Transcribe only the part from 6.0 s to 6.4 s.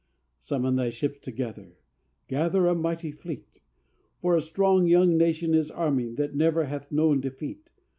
that